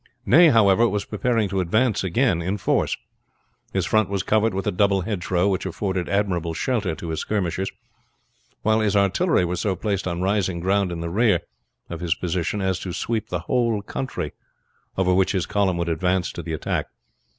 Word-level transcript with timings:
Ney, 0.25 0.49
however, 0.49 0.89
was 0.89 1.05
preparing 1.05 1.47
to 1.49 1.59
advance 1.59 2.03
again 2.03 2.41
in 2.41 2.57
force. 2.57 2.97
His 3.71 3.85
front 3.85 4.09
was 4.09 4.23
covered 4.23 4.51
with 4.51 4.65
a 4.65 4.71
double 4.71 5.01
hedgerow, 5.01 5.47
which 5.47 5.63
afforded 5.63 6.09
admirable 6.09 6.55
shelter 6.55 6.95
to 6.95 7.09
his 7.09 7.19
skirmishers, 7.19 7.69
while 8.63 8.79
his 8.79 8.95
artillery 8.95 9.45
were 9.45 9.57
so 9.57 9.75
placed 9.75 10.07
on 10.07 10.23
rising 10.23 10.59
ground 10.59 10.91
in 10.91 11.01
the 11.01 11.09
rear 11.11 11.41
of 11.87 11.99
his 11.99 12.15
position 12.15 12.61
as 12.61 12.79
to 12.79 12.93
sweep 12.93 13.29
the 13.29 13.41
whole 13.41 13.83
country 13.83 14.33
over 14.97 15.13
which 15.13 15.33
his 15.33 15.45
column 15.45 15.77
would 15.77 15.87
advance 15.87 16.31
to 16.31 16.41
the 16.41 16.53
attack. 16.53 16.87